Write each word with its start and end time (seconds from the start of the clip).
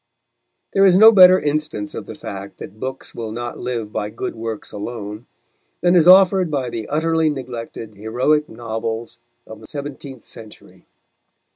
There 0.73 0.83
is 0.83 0.97
no 0.97 1.11
better 1.11 1.39
instance 1.39 1.93
of 1.93 2.07
the 2.07 2.15
fact 2.15 2.57
that 2.57 2.79
books 2.79 3.13
will 3.13 3.31
not 3.31 3.59
live 3.59 3.91
by 3.93 4.09
good 4.09 4.33
works 4.35 4.71
alone 4.71 5.27
than 5.81 5.95
is 5.95 6.07
offered 6.07 6.49
by 6.49 6.71
the 6.71 6.87
utterly 6.87 7.29
neglected 7.29 7.93
heroic 7.93 8.49
novels 8.49 9.19
of 9.45 9.61
the 9.61 9.67
seventeenth 9.67 10.23
century. 10.25 10.87